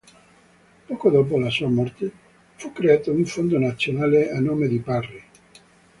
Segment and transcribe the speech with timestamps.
[0.87, 2.11] Poco dopo la sua morte
[2.55, 5.23] fu creato un fondo nazionale a nome di Parry.